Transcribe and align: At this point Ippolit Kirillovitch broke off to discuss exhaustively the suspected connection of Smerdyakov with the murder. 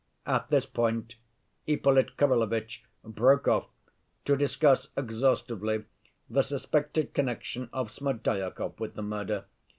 At 0.25 0.49
this 0.49 0.65
point 0.65 1.13
Ippolit 1.67 2.17
Kirillovitch 2.17 2.81
broke 3.03 3.47
off 3.47 3.67
to 4.25 4.35
discuss 4.35 4.87
exhaustively 4.97 5.83
the 6.27 6.41
suspected 6.41 7.13
connection 7.13 7.69
of 7.71 7.91
Smerdyakov 7.91 8.79
with 8.79 8.95
the 8.95 9.03
murder. 9.03 9.45